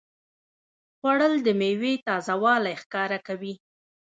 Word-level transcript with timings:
خوړل 0.97 1.33
د 1.43 1.49
میوې 1.61 1.93
تازهوالی 2.07 2.73
ښکاره 2.81 3.19
کوي 3.27 3.53